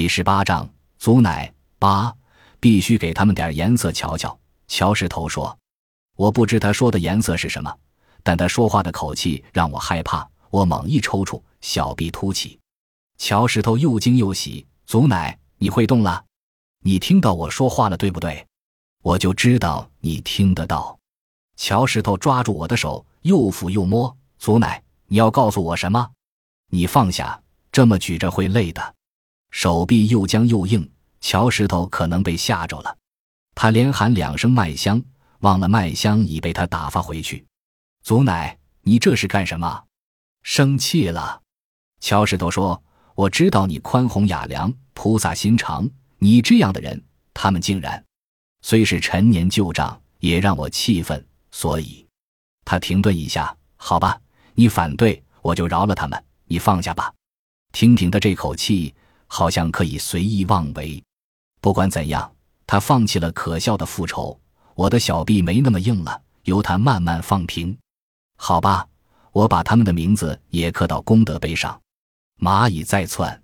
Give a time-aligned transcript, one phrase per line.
[0.00, 0.66] 第十八章，
[0.98, 2.10] 祖奶八
[2.58, 4.34] 必须给他们点颜色瞧瞧。
[4.66, 5.54] 乔石头说
[6.16, 7.70] ：“我不知他说的颜色是什么，
[8.22, 10.26] 但他说话的口气让我害怕。
[10.48, 12.58] 我猛一抽搐，小臂凸起。
[13.18, 16.24] 乔石头又惊又喜：‘祖奶，你会动了？
[16.82, 18.46] 你听到我说话了，对不对？’
[19.04, 20.98] 我就知道你听得到。
[21.58, 24.16] 乔石头抓住我的手，又抚又摸。
[24.38, 26.10] 祖奶，你要告诉我什么？
[26.70, 28.94] 你放下，这么举着会累的。
[29.50, 30.88] 手臂又僵又硬，
[31.20, 32.96] 乔石头可能被吓着了。
[33.54, 35.02] 他连喊两声麦香，
[35.40, 37.44] 忘了麦香已被他打发回去。
[38.02, 39.84] 祖奶，你这是干什么？
[40.42, 41.40] 生气了？
[42.00, 42.82] 乔石头说
[43.14, 45.86] ：“我知道你宽宏雅良、菩萨心肠，
[46.18, 47.02] 你这样的人，
[47.34, 48.02] 他们竟然……
[48.62, 51.22] 虽是陈年旧账，也让我气愤。
[51.50, 52.06] 所以，
[52.64, 53.54] 他停顿一下。
[53.76, 54.18] 好吧，
[54.54, 56.24] 你反对，我就饶了他们。
[56.46, 57.12] 你放下吧。
[57.72, 58.94] 听听他这口气。”
[59.32, 61.00] 好像可以随意妄为，
[61.60, 62.30] 不管怎样，
[62.66, 64.38] 他放弃了可笑的复仇。
[64.74, 67.76] 我的小臂没那么硬了，由他慢慢放平。
[68.36, 68.84] 好吧，
[69.30, 71.80] 我把他们的名字也刻到功德碑上。
[72.40, 73.40] 蚂蚁再窜。